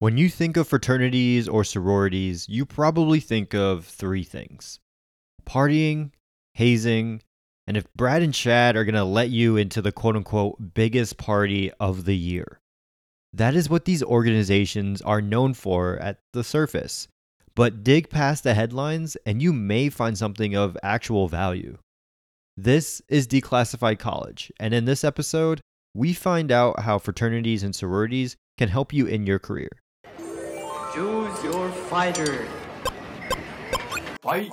When 0.00 0.16
you 0.16 0.30
think 0.30 0.56
of 0.56 0.66
fraternities 0.66 1.46
or 1.46 1.62
sororities, 1.62 2.48
you 2.48 2.64
probably 2.64 3.20
think 3.20 3.54
of 3.54 3.84
three 3.84 4.24
things 4.24 4.80
partying, 5.44 6.12
hazing, 6.54 7.20
and 7.66 7.76
if 7.76 7.84
Brad 7.92 8.22
and 8.22 8.32
Chad 8.32 8.76
are 8.76 8.86
going 8.86 8.94
to 8.94 9.04
let 9.04 9.28
you 9.28 9.58
into 9.58 9.82
the 9.82 9.92
quote 9.92 10.16
unquote 10.16 10.72
biggest 10.72 11.18
party 11.18 11.70
of 11.78 12.06
the 12.06 12.16
year. 12.16 12.60
That 13.34 13.54
is 13.54 13.68
what 13.68 13.84
these 13.84 14.02
organizations 14.02 15.02
are 15.02 15.20
known 15.20 15.52
for 15.52 15.98
at 15.98 16.20
the 16.32 16.44
surface. 16.44 17.06
But 17.54 17.84
dig 17.84 18.08
past 18.08 18.42
the 18.42 18.54
headlines 18.54 19.18
and 19.26 19.42
you 19.42 19.52
may 19.52 19.90
find 19.90 20.16
something 20.16 20.56
of 20.56 20.78
actual 20.82 21.28
value. 21.28 21.76
This 22.56 23.02
is 23.10 23.28
Declassified 23.28 23.98
College, 23.98 24.50
and 24.58 24.72
in 24.72 24.86
this 24.86 25.04
episode, 25.04 25.60
we 25.92 26.14
find 26.14 26.50
out 26.50 26.80
how 26.80 26.98
fraternities 26.98 27.62
and 27.62 27.76
sororities 27.76 28.34
can 28.56 28.70
help 28.70 28.94
you 28.94 29.04
in 29.04 29.26
your 29.26 29.38
career. 29.38 29.68
Choose 30.94 31.44
your 31.44 31.70
fighter. 31.70 32.48
Fight. 34.22 34.50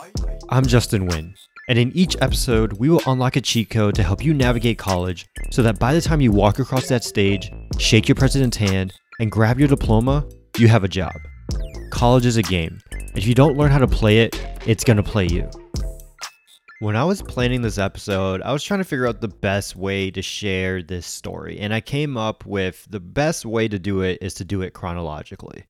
I'm 0.49 0.67
Justin 0.67 1.07
Wynn, 1.07 1.33
and 1.67 1.79
in 1.79 1.91
each 1.93 2.15
episode, 2.21 2.73
we 2.73 2.89
will 2.89 3.01
unlock 3.07 3.37
a 3.37 3.41
cheat 3.41 3.71
code 3.71 3.95
to 3.95 4.03
help 4.03 4.23
you 4.23 4.35
navigate 4.35 4.77
college 4.77 5.25
so 5.51 5.63
that 5.63 5.79
by 5.79 5.95
the 5.95 6.01
time 6.01 6.21
you 6.21 6.31
walk 6.31 6.59
across 6.59 6.87
that 6.89 7.03
stage, 7.03 7.51
shake 7.79 8.07
your 8.07 8.15
president's 8.15 8.55
hand, 8.55 8.93
and 9.19 9.31
grab 9.31 9.57
your 9.57 9.67
diploma, 9.67 10.29
you 10.59 10.67
have 10.67 10.83
a 10.83 10.87
job. 10.87 11.15
College 11.89 12.27
is 12.27 12.37
a 12.37 12.43
game. 12.43 12.79
If 13.15 13.25
you 13.25 13.33
don't 13.33 13.57
learn 13.57 13.71
how 13.71 13.79
to 13.79 13.87
play 13.87 14.19
it, 14.19 14.39
it's 14.67 14.83
gonna 14.83 15.01
play 15.01 15.25
you. 15.25 15.49
When 16.81 16.95
I 16.95 17.03
was 17.03 17.23
planning 17.23 17.63
this 17.63 17.79
episode, 17.79 18.43
I 18.43 18.53
was 18.53 18.63
trying 18.63 18.81
to 18.81 18.83
figure 18.83 19.07
out 19.07 19.21
the 19.21 19.27
best 19.27 19.75
way 19.75 20.11
to 20.11 20.21
share 20.21 20.83
this 20.83 21.07
story, 21.07 21.57
and 21.59 21.73
I 21.73 21.81
came 21.81 22.15
up 22.15 22.45
with 22.45 22.85
the 22.91 22.99
best 22.99 23.43
way 23.43 23.67
to 23.67 23.79
do 23.79 24.01
it 24.01 24.19
is 24.21 24.35
to 24.35 24.45
do 24.45 24.61
it 24.61 24.75
chronologically. 24.75 25.65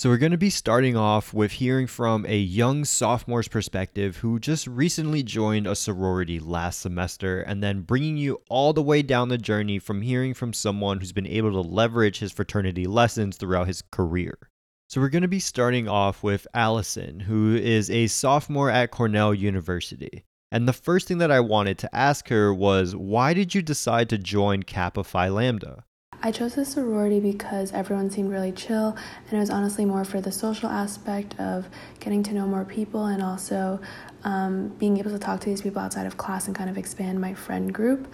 So, 0.00 0.08
we're 0.08 0.16
going 0.16 0.32
to 0.32 0.38
be 0.38 0.48
starting 0.48 0.96
off 0.96 1.34
with 1.34 1.52
hearing 1.52 1.86
from 1.86 2.24
a 2.24 2.38
young 2.38 2.84
sophomore's 2.84 3.48
perspective 3.48 4.16
who 4.16 4.40
just 4.40 4.66
recently 4.66 5.22
joined 5.22 5.66
a 5.66 5.74
sorority 5.74 6.40
last 6.40 6.80
semester, 6.80 7.42
and 7.42 7.62
then 7.62 7.82
bringing 7.82 8.16
you 8.16 8.40
all 8.48 8.72
the 8.72 8.82
way 8.82 9.02
down 9.02 9.28
the 9.28 9.36
journey 9.36 9.78
from 9.78 10.00
hearing 10.00 10.32
from 10.32 10.54
someone 10.54 11.00
who's 11.00 11.12
been 11.12 11.26
able 11.26 11.52
to 11.52 11.60
leverage 11.60 12.18
his 12.18 12.32
fraternity 12.32 12.86
lessons 12.86 13.36
throughout 13.36 13.66
his 13.66 13.82
career. 13.90 14.38
So, 14.88 15.02
we're 15.02 15.10
going 15.10 15.20
to 15.20 15.28
be 15.28 15.38
starting 15.38 15.86
off 15.86 16.22
with 16.22 16.46
Allison, 16.54 17.20
who 17.20 17.54
is 17.54 17.90
a 17.90 18.06
sophomore 18.06 18.70
at 18.70 18.90
Cornell 18.90 19.34
University. 19.34 20.24
And 20.50 20.66
the 20.66 20.72
first 20.72 21.08
thing 21.08 21.18
that 21.18 21.30
I 21.30 21.40
wanted 21.40 21.76
to 21.76 21.94
ask 21.94 22.30
her 22.30 22.54
was 22.54 22.96
why 22.96 23.34
did 23.34 23.54
you 23.54 23.60
decide 23.60 24.08
to 24.08 24.16
join 24.16 24.62
Kappa 24.62 25.04
Phi 25.04 25.28
Lambda? 25.28 25.84
I 26.22 26.30
chose 26.32 26.54
this 26.54 26.72
sorority 26.72 27.18
because 27.18 27.72
everyone 27.72 28.10
seemed 28.10 28.30
really 28.30 28.52
chill, 28.52 28.94
and 29.26 29.32
it 29.32 29.38
was 29.38 29.48
honestly 29.48 29.86
more 29.86 30.04
for 30.04 30.20
the 30.20 30.30
social 30.30 30.68
aspect 30.68 31.38
of 31.40 31.66
getting 31.98 32.22
to 32.24 32.34
know 32.34 32.46
more 32.46 32.66
people 32.66 33.06
and 33.06 33.22
also 33.22 33.80
um, 34.24 34.68
being 34.78 34.98
able 34.98 35.10
to 35.12 35.18
talk 35.18 35.40
to 35.40 35.46
these 35.46 35.62
people 35.62 35.80
outside 35.80 36.04
of 36.04 36.18
class 36.18 36.46
and 36.46 36.54
kind 36.54 36.68
of 36.68 36.76
expand 36.76 37.22
my 37.22 37.32
friend 37.32 37.72
group. 37.72 38.06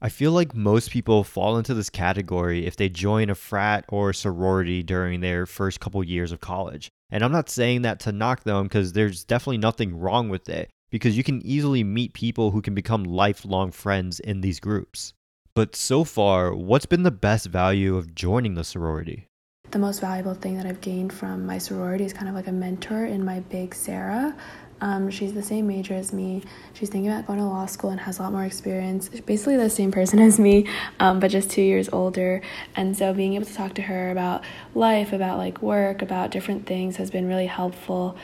I 0.00 0.08
feel 0.08 0.32
like 0.32 0.54
most 0.54 0.90
people 0.90 1.22
fall 1.22 1.58
into 1.58 1.74
this 1.74 1.90
category 1.90 2.64
if 2.64 2.76
they 2.76 2.88
join 2.88 3.28
a 3.28 3.34
frat 3.34 3.84
or 3.90 4.14
sorority 4.14 4.82
during 4.82 5.20
their 5.20 5.44
first 5.44 5.78
couple 5.78 6.02
years 6.02 6.32
of 6.32 6.40
college. 6.40 6.88
And 7.10 7.22
I'm 7.22 7.32
not 7.32 7.50
saying 7.50 7.82
that 7.82 8.00
to 8.00 8.12
knock 8.12 8.44
them 8.44 8.62
because 8.62 8.94
there's 8.94 9.24
definitely 9.24 9.58
nothing 9.58 9.98
wrong 9.98 10.30
with 10.30 10.48
it 10.48 10.70
because 10.90 11.18
you 11.18 11.22
can 11.22 11.44
easily 11.44 11.84
meet 11.84 12.14
people 12.14 12.50
who 12.50 12.62
can 12.62 12.74
become 12.74 13.04
lifelong 13.04 13.72
friends 13.72 14.20
in 14.20 14.40
these 14.40 14.58
groups. 14.58 15.12
But 15.54 15.74
so 15.74 16.04
far, 16.04 16.54
what's 16.54 16.86
been 16.86 17.02
the 17.02 17.10
best 17.10 17.46
value 17.46 17.96
of 17.96 18.14
joining 18.14 18.54
the 18.54 18.62
sorority? 18.62 19.26
The 19.72 19.78
most 19.78 20.00
valuable 20.00 20.34
thing 20.34 20.56
that 20.56 20.66
I've 20.66 20.80
gained 20.80 21.12
from 21.12 21.44
my 21.44 21.58
sorority 21.58 22.04
is 22.04 22.12
kind 22.12 22.28
of 22.28 22.34
like 22.34 22.46
a 22.46 22.52
mentor 22.52 23.04
in 23.04 23.24
my 23.24 23.40
big 23.40 23.74
Sarah. 23.74 24.36
Um, 24.80 25.10
she's 25.10 25.32
the 25.32 25.42
same 25.42 25.66
major 25.66 25.94
as 25.94 26.12
me. 26.12 26.42
She's 26.72 26.88
thinking 26.88 27.10
about 27.10 27.26
going 27.26 27.38
to 27.38 27.44
law 27.44 27.66
school 27.66 27.90
and 27.90 28.00
has 28.00 28.18
a 28.18 28.22
lot 28.22 28.32
more 28.32 28.44
experience. 28.44 29.08
Basically, 29.08 29.56
the 29.56 29.68
same 29.68 29.90
person 29.92 30.18
as 30.28 30.38
me, 30.38 30.68
um, 31.00 31.20
but 31.20 31.30
just 31.30 31.50
two 31.50 31.62
years 31.62 31.88
older. 31.92 32.40
And 32.76 32.96
so, 32.96 33.12
being 33.12 33.34
able 33.34 33.46
to 33.46 33.54
talk 33.54 33.74
to 33.74 33.82
her 33.82 34.10
about 34.10 34.44
life, 34.74 35.12
about 35.12 35.36
like 35.38 35.60
work, 35.60 36.00
about 36.00 36.30
different 36.30 36.66
things 36.66 36.96
has 36.96 37.10
been 37.10 37.26
really 37.26 37.46
helpful. 37.46 38.16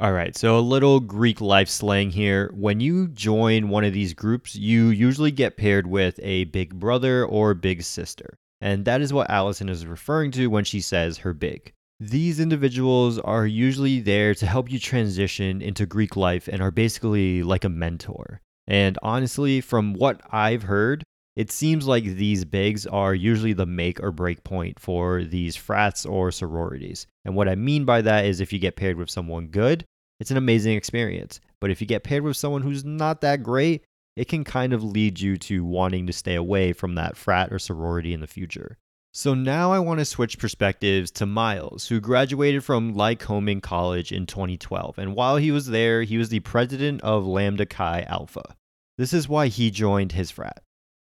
All 0.00 0.12
right, 0.12 0.36
so 0.36 0.56
a 0.56 0.60
little 0.60 1.00
Greek 1.00 1.40
life 1.40 1.68
slang 1.68 2.10
here. 2.10 2.52
When 2.54 2.78
you 2.78 3.08
join 3.08 3.68
one 3.68 3.82
of 3.82 3.92
these 3.92 4.14
groups, 4.14 4.54
you 4.54 4.90
usually 4.90 5.32
get 5.32 5.56
paired 5.56 5.88
with 5.88 6.20
a 6.22 6.44
big 6.44 6.78
brother 6.78 7.24
or 7.24 7.52
big 7.52 7.82
sister. 7.82 8.38
And 8.60 8.84
that 8.84 9.00
is 9.00 9.12
what 9.12 9.28
Allison 9.28 9.68
is 9.68 9.86
referring 9.86 10.30
to 10.32 10.46
when 10.46 10.62
she 10.62 10.80
says 10.80 11.18
her 11.18 11.34
big. 11.34 11.72
These 11.98 12.38
individuals 12.38 13.18
are 13.18 13.44
usually 13.44 13.98
there 13.98 14.36
to 14.36 14.46
help 14.46 14.70
you 14.70 14.78
transition 14.78 15.60
into 15.60 15.84
Greek 15.84 16.14
life 16.14 16.46
and 16.46 16.62
are 16.62 16.70
basically 16.70 17.42
like 17.42 17.64
a 17.64 17.68
mentor. 17.68 18.40
And 18.68 18.96
honestly, 19.02 19.60
from 19.60 19.94
what 19.94 20.20
I've 20.30 20.62
heard, 20.62 21.02
it 21.38 21.52
seems 21.52 21.86
like 21.86 22.02
these 22.02 22.44
bigs 22.44 22.84
are 22.84 23.14
usually 23.14 23.52
the 23.52 23.64
make 23.64 24.02
or 24.02 24.10
break 24.10 24.42
point 24.42 24.80
for 24.80 25.22
these 25.22 25.54
frats 25.54 26.04
or 26.04 26.32
sororities. 26.32 27.06
And 27.24 27.36
what 27.36 27.48
I 27.48 27.54
mean 27.54 27.84
by 27.84 28.02
that 28.02 28.24
is 28.24 28.40
if 28.40 28.52
you 28.52 28.58
get 28.58 28.74
paired 28.74 28.96
with 28.96 29.08
someone 29.08 29.46
good, 29.46 29.84
it's 30.18 30.32
an 30.32 30.36
amazing 30.36 30.76
experience. 30.76 31.38
But 31.60 31.70
if 31.70 31.80
you 31.80 31.86
get 31.86 32.02
paired 32.02 32.24
with 32.24 32.36
someone 32.36 32.62
who's 32.62 32.84
not 32.84 33.20
that 33.20 33.44
great, 33.44 33.84
it 34.16 34.26
can 34.26 34.42
kind 34.42 34.72
of 34.72 34.82
lead 34.82 35.20
you 35.20 35.36
to 35.36 35.64
wanting 35.64 36.08
to 36.08 36.12
stay 36.12 36.34
away 36.34 36.72
from 36.72 36.96
that 36.96 37.16
frat 37.16 37.52
or 37.52 37.60
sorority 37.60 38.12
in 38.12 38.20
the 38.20 38.26
future. 38.26 38.76
So 39.14 39.32
now 39.32 39.70
I 39.70 39.78
want 39.78 40.00
to 40.00 40.04
switch 40.04 40.40
perspectives 40.40 41.12
to 41.12 41.26
Miles, 41.26 41.86
who 41.86 42.00
graduated 42.00 42.64
from 42.64 42.96
Lycoming 42.96 43.62
College 43.62 44.10
in 44.10 44.26
2012. 44.26 44.98
And 44.98 45.14
while 45.14 45.36
he 45.36 45.52
was 45.52 45.66
there, 45.66 46.02
he 46.02 46.18
was 46.18 46.30
the 46.30 46.40
president 46.40 47.00
of 47.02 47.28
Lambda 47.28 47.64
Chi 47.64 48.04
Alpha. 48.08 48.56
This 48.96 49.12
is 49.12 49.28
why 49.28 49.46
he 49.46 49.70
joined 49.70 50.10
his 50.10 50.32
frat. 50.32 50.64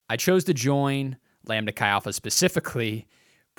I 0.09 0.18
chose 0.18 0.44
to 0.46 0.53
join 0.53 1.18
Lambda 1.46 1.72
Chi 1.72 1.88
Alpha 1.88 2.12
specifically, 2.14 3.08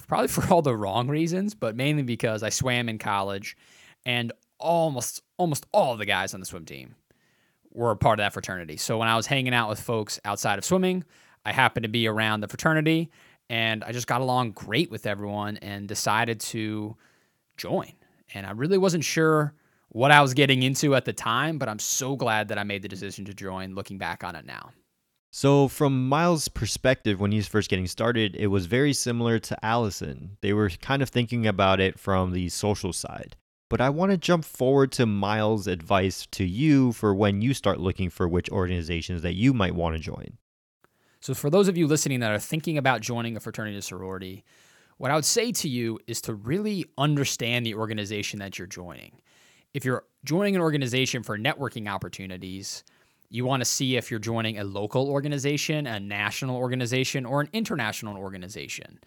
probably 0.09 0.29
for 0.29 0.53
all 0.53 0.63
the 0.63 0.77
wrong 0.77 1.09
reasons, 1.09 1.55
but 1.55 1.77
mainly 1.77 2.03
because 2.03 2.43
I 2.43 2.49
swam 2.49 2.89
in 2.89 2.99
college 2.99 3.57
and 4.05 4.33
almost 4.59 5.23
almost 5.37 5.67
all 5.73 5.97
the 5.97 6.05
guys 6.05 6.35
on 6.35 6.41
the 6.41 6.47
swim 6.47 6.67
team 6.67 6.95
were 7.73 7.93
a 7.93 7.97
part 7.97 8.19
of 8.19 8.25
that 8.25 8.33
fraternity. 8.33 8.77
So 8.77 8.99
when 8.99 9.09
I 9.09 9.17
was 9.17 9.27
hanging 9.27 9.55
out 9.55 9.69
with 9.69 9.81
folks 9.81 10.21
outside 10.25 10.59
of 10.59 10.65
swimming, 10.65 11.05
I 11.47 11.53
happened 11.53 11.85
to 11.85 11.89
be 11.89 12.07
around 12.07 12.41
the 12.41 12.49
fraternity 12.49 13.11
and 13.49 13.83
I 13.83 13.93
just 13.93 14.07
got 14.07 14.21
along 14.21 14.53
great 14.53 14.91
with 14.91 15.07
everyone 15.07 15.57
and 15.59 15.89
decided 15.89 16.41
to 16.41 16.97
join. 17.57 17.93
And 18.35 18.47
I 18.47 18.51
really 18.53 18.79
wasn't 18.79 19.05
sure 19.05 19.55
what 19.89 20.11
I 20.11 20.21
was 20.23 20.35
getting 20.35 20.63
into 20.63 20.95
at 20.95 21.05
the 21.05 21.13
time, 21.13 21.59
but 21.59 21.69
I'm 21.69 21.79
so 21.79 22.15
glad 22.17 22.49
that 22.49 22.59
I 22.59 22.65
made 22.65 22.83
the 22.83 22.89
decision 22.89 23.25
to 23.25 23.35
join 23.35 23.75
looking 23.75 23.99
back 23.99 24.23
on 24.23 24.37
it 24.37 24.47
now. 24.47 24.71
So, 25.33 25.69
from 25.69 26.09
Miles' 26.09 26.49
perspective, 26.49 27.21
when 27.21 27.31
he 27.31 27.37
was 27.37 27.47
first 27.47 27.71
getting 27.71 27.87
started, 27.87 28.35
it 28.35 28.49
was 28.49 28.67
very 28.67 28.93
similar 28.93 29.39
to 29.39 29.65
Allison. 29.65 30.37
They 30.41 30.53
were 30.53 30.71
kind 30.71 31.03
of 31.03 31.09
thinking 31.09 31.47
about 31.47 31.79
it 31.79 32.01
from 32.01 32.33
the 32.33 32.49
social 32.49 32.93
side. 32.93 33.37
But 33.69 33.81
I 33.81 33.91
want 33.91 34.11
to 34.11 34.19
jump 34.19 34.45
forward 34.45 34.91
to 34.93 35.07
Miles' 35.07 35.69
advice 35.69 36.27
to 36.33 36.45
you 36.45 36.91
for 36.91 37.15
when 37.15 37.43
you 37.43 37.55
start 37.55 37.79
looking 37.79 38.11
for 38.11 38.27
which 38.27 38.51
organizations 38.51 39.23
that 39.23 39.35
you 39.35 39.55
might 39.55 39.77
want 39.77 39.95
to 39.95 40.03
join. 40.03 40.37
So, 41.21 41.33
for 41.33 41.49
those 41.49 41.69
of 41.69 41.77
you 41.77 41.87
listening 41.87 42.19
that 42.21 42.33
are 42.33 42.39
thinking 42.41 42.77
about 42.77 43.01
joining 43.01 43.37
a 43.37 43.41
fraternity 43.41 43.77
or 43.77 43.83
sorority, 43.83 44.45
what 44.97 45.13
I 45.13 45.15
would 45.15 45.25
say 45.25 45.53
to 45.53 45.69
you 45.69 46.01
is 46.09 46.21
to 46.23 46.35
really 46.35 46.87
understand 46.99 47.65
the 47.65 47.77
organization 47.77 48.41
that 48.41 48.59
you're 48.59 48.67
joining. 48.67 49.21
If 49.75 49.85
you're 49.85 50.05
joining 50.25 50.57
an 50.57 50.63
organization 50.63 51.23
for 51.23 51.39
networking 51.39 51.89
opportunities, 51.89 52.83
you 53.31 53.47
want 53.47 53.61
to 53.61 53.65
see 53.65 53.97
if 53.97 54.11
you're 54.11 54.21
joining 54.21 54.59
a 54.59 54.65
local 54.65 55.09
organization, 55.09 55.87
a 55.87 56.01
national 56.01 56.57
organization, 56.57 57.25
or 57.25 57.41
an 57.41 57.49
international 57.53 58.19
organization. 58.19 58.99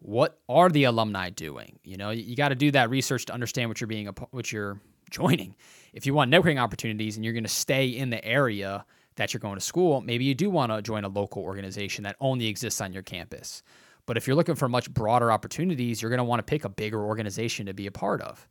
What 0.00 0.40
are 0.48 0.68
the 0.68 0.84
alumni 0.84 1.30
doing? 1.30 1.78
You 1.84 1.96
know, 1.96 2.10
you 2.10 2.34
got 2.34 2.48
to 2.48 2.56
do 2.56 2.72
that 2.72 2.90
research 2.90 3.24
to 3.26 3.32
understand 3.32 3.70
what 3.70 3.80
you're 3.80 3.86
being 3.86 4.08
what 4.32 4.50
you're 4.50 4.80
joining. 5.10 5.54
If 5.92 6.06
you 6.06 6.12
want 6.12 6.32
networking 6.32 6.60
opportunities 6.60 7.16
and 7.16 7.24
you're 7.24 7.34
going 7.34 7.44
to 7.44 7.48
stay 7.48 7.86
in 7.86 8.10
the 8.10 8.22
area 8.24 8.84
that 9.14 9.32
you're 9.32 9.40
going 9.40 9.54
to 9.54 9.60
school, 9.60 10.00
maybe 10.00 10.24
you 10.24 10.34
do 10.34 10.50
want 10.50 10.72
to 10.72 10.82
join 10.82 11.04
a 11.04 11.08
local 11.08 11.42
organization 11.42 12.02
that 12.04 12.16
only 12.18 12.48
exists 12.48 12.80
on 12.80 12.92
your 12.92 13.02
campus. 13.02 13.62
But 14.06 14.16
if 14.16 14.26
you're 14.26 14.34
looking 14.34 14.56
for 14.56 14.68
much 14.68 14.92
broader 14.92 15.30
opportunities, 15.30 16.02
you're 16.02 16.10
going 16.10 16.18
to 16.18 16.24
want 16.24 16.40
to 16.40 16.50
pick 16.50 16.64
a 16.64 16.68
bigger 16.68 17.00
organization 17.00 17.66
to 17.66 17.74
be 17.74 17.86
a 17.86 17.92
part 17.92 18.20
of. 18.20 18.48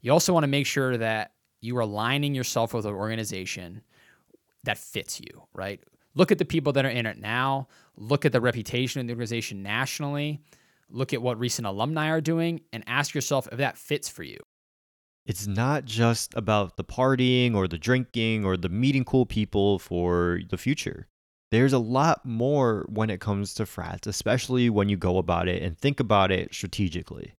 You 0.00 0.12
also 0.12 0.32
want 0.32 0.44
to 0.44 0.48
make 0.48 0.66
sure 0.66 0.96
that 0.96 1.32
you 1.60 1.76
are 1.76 1.80
aligning 1.80 2.34
yourself 2.34 2.72
with 2.72 2.86
an 2.86 2.94
organization 2.94 3.82
that 4.66 4.78
fits 4.78 5.20
you, 5.20 5.42
right? 5.54 5.80
Look 6.14 6.30
at 6.30 6.38
the 6.38 6.44
people 6.44 6.72
that 6.74 6.84
are 6.84 6.90
in 6.90 7.06
it 7.06 7.18
now, 7.18 7.68
look 7.96 8.24
at 8.24 8.32
the 8.32 8.40
reputation 8.40 9.00
of 9.00 9.06
the 9.06 9.12
organization 9.12 9.62
nationally, 9.62 10.40
look 10.88 11.12
at 11.12 11.20
what 11.20 11.38
recent 11.38 11.66
alumni 11.66 12.08
are 12.08 12.20
doing, 12.20 12.60
and 12.72 12.84
ask 12.86 13.14
yourself 13.14 13.48
if 13.50 13.58
that 13.58 13.76
fits 13.76 14.08
for 14.08 14.22
you. 14.22 14.38
It's 15.26 15.46
not 15.46 15.84
just 15.84 16.34
about 16.34 16.76
the 16.76 16.84
partying 16.84 17.54
or 17.54 17.66
the 17.66 17.78
drinking 17.78 18.44
or 18.44 18.56
the 18.56 18.68
meeting 18.68 19.04
cool 19.04 19.26
people 19.26 19.78
for 19.78 20.40
the 20.48 20.56
future. 20.56 21.08
There's 21.50 21.72
a 21.72 21.78
lot 21.78 22.24
more 22.24 22.86
when 22.88 23.10
it 23.10 23.20
comes 23.20 23.52
to 23.54 23.66
frats, 23.66 24.06
especially 24.06 24.70
when 24.70 24.88
you 24.88 24.96
go 24.96 25.18
about 25.18 25.48
it 25.48 25.62
and 25.62 25.76
think 25.76 26.00
about 26.00 26.30
it 26.30 26.54
strategically. 26.54 27.34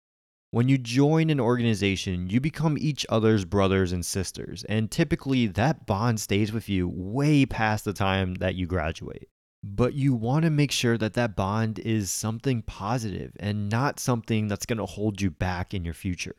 When 0.53 0.69
you 0.69 0.79
join 0.79 1.29
an 1.31 1.41
organization, 1.41 2.31
you 2.31 2.41
become 2.41 2.79
each 2.79 3.05
other's 3.09 3.45
brothers 3.45 3.93
and 3.93 4.07
sisters, 4.07 4.65
and 4.69 4.91
typically 4.91 5.47
that 5.49 5.87
bond 5.87 6.21
stays 6.21 6.53
with 6.53 6.69
you 6.69 6.89
way 6.89 7.47
past 7.47 7.85
the 7.85 7.93
time 7.93 8.37
that 8.37 8.55
you 8.55 8.67
graduate. 8.67 9.29
But 9.65 9.95
you 9.95 10.15
want 10.15 10.45
to 10.45 10.51
make 10.51 10.71
sure 10.71 10.97
that 10.99 11.15
that 11.15 11.35
bond 11.35 11.81
is 11.81 12.11
something 12.11 12.63
positive 12.63 13.33
and 13.41 13.69
not 13.69 13.99
something 13.99 14.47
that's 14.47 14.67
going 14.67 14.79
to 14.79 14.87
hold 14.87 15.21
you 15.21 15.31
back 15.31 15.75
in 15.75 15.85
your 15.85 15.95
future. 15.95 16.37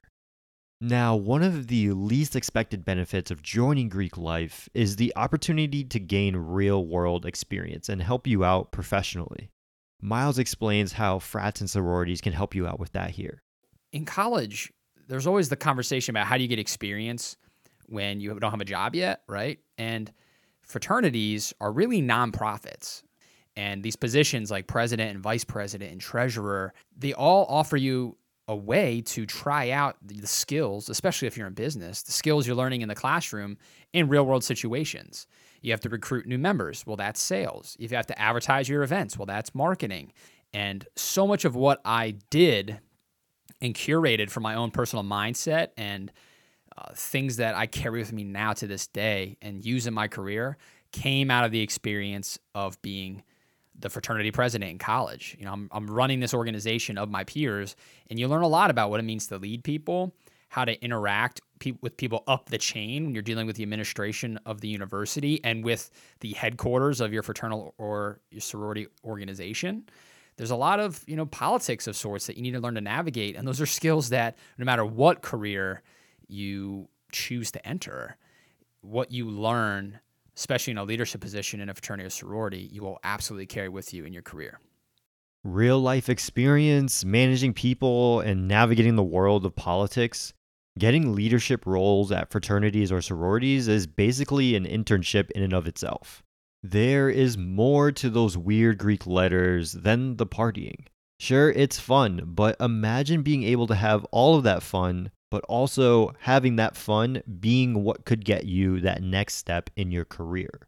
Now, 0.79 1.15
one 1.15 1.43
of 1.43 1.67
the 1.67 1.91
least 1.91 2.35
expected 2.35 2.85
benefits 2.85 3.29
of 3.29 3.41
joining 3.41 3.89
Greek 3.89 4.15
life 4.15 4.69
is 4.73 4.95
the 4.95 5.11
opportunity 5.15 5.83
to 5.83 5.99
gain 5.99 6.35
real 6.35 6.85
world 6.85 7.25
experience 7.25 7.89
and 7.89 8.01
help 8.01 8.25
you 8.25 8.45
out 8.45 8.71
professionally. 8.71 9.49
Miles 10.01 10.39
explains 10.39 10.93
how 10.93 11.19
frats 11.19 11.59
and 11.59 11.69
sororities 11.69 12.21
can 12.21 12.33
help 12.33 12.55
you 12.55 12.67
out 12.67 12.79
with 12.79 12.93
that 12.93 13.11
here. 13.11 13.41
In 13.91 14.05
college, 14.05 14.71
there's 15.07 15.27
always 15.27 15.49
the 15.49 15.55
conversation 15.55 16.13
about 16.13 16.27
how 16.27 16.37
do 16.37 16.43
you 16.43 16.49
get 16.49 16.59
experience 16.59 17.37
when 17.87 18.19
you 18.19 18.37
don't 18.39 18.51
have 18.51 18.61
a 18.61 18.65
job 18.65 18.95
yet, 18.95 19.21
right? 19.27 19.59
And 19.77 20.11
fraternities 20.61 21.53
are 21.61 21.71
really 21.71 22.01
nonprofits. 22.01 23.03
And 23.55 23.81
these 23.81 23.95
positions 23.95 24.51
like 24.51 24.67
president 24.67 25.11
and 25.11 25.19
vice 25.19 25.43
president 25.43 25.91
and 25.91 26.01
treasurer, 26.01 26.73
they 26.95 27.13
all 27.13 27.45
offer 27.49 27.77
you 27.77 28.17
a 28.47 28.55
way 28.55 29.01
to 29.01 29.25
try 29.25 29.71
out 29.71 29.97
the 30.01 30.25
skills, 30.25 30.89
especially 30.89 31.27
if 31.27 31.35
you're 31.35 31.47
in 31.47 31.53
business, 31.53 32.03
the 32.03 32.11
skills 32.11 32.47
you're 32.47 32.55
learning 32.55 32.81
in 32.81 32.87
the 32.87 32.95
classroom 32.95 33.57
in 33.93 34.07
real 34.07 34.25
world 34.25 34.43
situations. 34.43 35.27
You 35.61 35.71
have 35.71 35.81
to 35.81 35.89
recruit 35.89 36.27
new 36.27 36.37
members. 36.37 36.85
Well, 36.85 36.95
that's 36.95 37.21
sales. 37.21 37.75
You 37.79 37.89
have 37.89 38.07
to 38.07 38.21
advertise 38.21 38.69
your 38.69 38.83
events. 38.83 39.17
Well, 39.17 39.25
that's 39.25 39.53
marketing. 39.55 40.13
And 40.53 40.87
so 40.95 41.27
much 41.27 41.43
of 41.43 41.55
what 41.55 41.81
I 41.83 42.15
did 42.29 42.79
and 43.61 43.73
curated 43.73 44.29
for 44.29 44.39
my 44.39 44.55
own 44.55 44.71
personal 44.71 45.03
mindset 45.03 45.69
and 45.77 46.11
uh, 46.77 46.91
things 46.93 47.37
that 47.37 47.55
I 47.55 47.65
carry 47.65 47.99
with 47.99 48.13
me 48.13 48.23
now 48.23 48.53
to 48.53 48.67
this 48.67 48.87
day 48.87 49.37
and 49.41 49.65
use 49.65 49.87
in 49.87 49.93
my 49.93 50.07
career 50.07 50.57
came 50.91 51.31
out 51.31 51.43
of 51.43 51.51
the 51.51 51.61
experience 51.61 52.39
of 52.53 52.81
being 52.81 53.23
the 53.79 53.89
fraternity 53.89 54.31
president 54.31 54.71
in 54.71 54.77
college. 54.77 55.35
You 55.39 55.45
know, 55.45 55.53
I'm, 55.53 55.69
I'm 55.71 55.87
running 55.87 56.19
this 56.19 56.33
organization 56.33 56.97
of 56.97 57.09
my 57.09 57.23
peers, 57.23 57.75
and 58.09 58.19
you 58.19 58.27
learn 58.27 58.41
a 58.41 58.47
lot 58.47 58.69
about 58.69 58.89
what 58.89 58.99
it 58.99 59.03
means 59.03 59.27
to 59.27 59.37
lead 59.37 59.63
people, 59.63 60.15
how 60.49 60.65
to 60.65 60.81
interact 60.83 61.41
pe- 61.59 61.77
with 61.81 61.97
people 61.97 62.23
up 62.27 62.49
the 62.49 62.57
chain 62.57 63.05
when 63.05 63.13
you're 63.13 63.21
dealing 63.21 63.45
with 63.45 63.55
the 63.55 63.63
administration 63.63 64.39
of 64.45 64.61
the 64.61 64.67
university 64.67 65.43
and 65.43 65.63
with 65.63 65.91
the 66.21 66.33
headquarters 66.33 67.01
of 67.01 67.13
your 67.13 67.23
fraternal 67.23 67.73
or 67.77 68.19
your 68.31 68.41
sorority 68.41 68.87
organization. 69.03 69.83
There's 70.37 70.51
a 70.51 70.55
lot 70.55 70.79
of 70.79 71.03
you 71.07 71.15
know 71.15 71.25
politics 71.25 71.87
of 71.87 71.95
sorts 71.95 72.27
that 72.27 72.37
you 72.37 72.43
need 72.43 72.51
to 72.51 72.59
learn 72.59 72.75
to 72.75 72.81
navigate, 72.81 73.35
and 73.35 73.47
those 73.47 73.59
are 73.59 73.65
skills 73.65 74.09
that 74.09 74.37
no 74.57 74.65
matter 74.65 74.85
what 74.85 75.21
career 75.21 75.81
you 76.27 76.89
choose 77.11 77.51
to 77.51 77.67
enter, 77.67 78.17
what 78.81 79.11
you 79.11 79.29
learn 79.29 79.99
especially 80.37 80.71
in 80.71 80.77
a 80.77 80.83
leadership 80.83 81.19
position 81.19 81.59
in 81.59 81.67
a 81.67 81.73
fraternity 81.73 82.05
or 82.05 82.11
sorority, 82.11 82.69
you 82.71 82.83
will 82.83 82.99
absolutely 83.03 83.47
carry 83.47 83.69
with 83.69 83.91
you 83.91 84.05
in 84.05 84.13
your 84.13 84.21
career. 84.21 84.59
Real 85.43 85.79
life 85.79 86.09
experience, 86.09 87.03
managing 87.03 87.53
people, 87.53 88.19
and 88.19 88.47
navigating 88.47 88.95
the 88.95 89.03
world 89.03 89.45
of 89.45 89.55
politics. 89.55 90.33
Getting 90.77 91.15
leadership 91.15 91.65
roles 91.65 92.11
at 92.11 92.29
fraternities 92.29 92.91
or 92.91 93.01
sororities 93.01 93.67
is 93.67 93.87
basically 93.87 94.55
an 94.55 94.65
internship 94.65 95.31
in 95.31 95.41
and 95.41 95.53
of 95.53 95.67
itself. 95.67 96.23
There 96.69 97.09
is 97.09 97.37
more 97.37 97.93
to 97.93 98.09
those 98.09 98.37
weird 98.37 98.77
Greek 98.77 99.07
letters 99.07 99.71
than 99.71 100.17
the 100.17 100.27
partying. 100.27 100.87
Sure, 101.17 101.49
it's 101.49 101.79
fun, 101.79 102.23
but 102.25 102.57
imagine 102.59 103.21
being 103.21 103.43
able 103.43 103.67
to 103.67 103.75
have 103.75 104.03
all 104.05 104.35
of 104.35 104.43
that 104.43 104.61
fun 104.61 105.11
but 105.29 105.43
also 105.45 106.13
having 106.19 106.55
that 106.55 106.75
fun 106.75 107.21
being 107.39 107.83
what 107.83 108.05
could 108.05 108.23
get 108.23 108.45
you 108.45 108.79
that 108.81 109.01
next 109.01 109.35
step 109.35 109.69
in 109.75 109.91
your 109.91 110.05
career. 110.05 110.67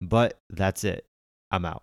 But 0.00 0.40
that's 0.50 0.84
it. 0.84 1.06
I'm 1.50 1.64
out. 1.64 1.82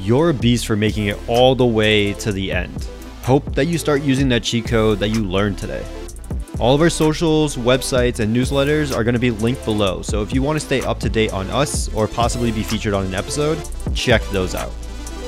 You're 0.00 0.30
a 0.30 0.34
beast 0.34 0.66
for 0.66 0.76
making 0.76 1.06
it 1.06 1.18
all 1.28 1.54
the 1.54 1.66
way 1.66 2.12
to 2.14 2.30
the 2.30 2.52
end. 2.52 2.88
Hope 3.22 3.54
that 3.54 3.66
you 3.66 3.78
start 3.78 4.02
using 4.02 4.28
that 4.28 4.42
cheat 4.42 4.66
code 4.66 4.98
that 4.98 5.08
you 5.08 5.24
learned 5.24 5.58
today. 5.58 5.84
All 6.60 6.74
of 6.74 6.80
our 6.80 6.90
socials, 6.90 7.56
websites, 7.56 8.20
and 8.20 8.34
newsletters 8.34 8.94
are 8.96 9.02
going 9.02 9.14
to 9.14 9.20
be 9.20 9.32
linked 9.32 9.64
below. 9.64 10.02
So 10.02 10.22
if 10.22 10.32
you 10.32 10.40
want 10.40 10.58
to 10.58 10.64
stay 10.64 10.82
up 10.82 11.00
to 11.00 11.08
date 11.08 11.32
on 11.32 11.50
us 11.50 11.92
or 11.92 12.06
possibly 12.06 12.52
be 12.52 12.62
featured 12.62 12.94
on 12.94 13.04
an 13.04 13.14
episode, 13.14 13.58
check 13.94 14.22
those 14.30 14.54
out. 14.54 14.72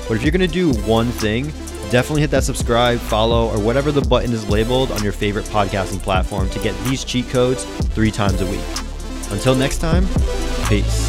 But 0.06 0.14
if 0.14 0.22
you're 0.22 0.30
going 0.30 0.48
to 0.48 0.52
do 0.52 0.72
one 0.82 1.08
thing, 1.08 1.46
definitely 1.90 2.20
hit 2.20 2.30
that 2.30 2.44
subscribe, 2.44 3.00
follow, 3.00 3.48
or 3.48 3.58
whatever 3.58 3.90
the 3.90 4.02
button 4.02 4.32
is 4.32 4.48
labeled 4.48 4.92
on 4.92 5.02
your 5.02 5.12
favorite 5.12 5.46
podcasting 5.46 6.00
platform 6.00 6.48
to 6.50 6.60
get 6.60 6.78
these 6.84 7.02
cheat 7.04 7.28
codes 7.28 7.64
three 7.64 8.12
times 8.12 8.40
a 8.40 8.46
week. 8.46 8.60
Until 9.30 9.56
next 9.56 9.78
time, 9.78 10.06
peace. 10.68 11.05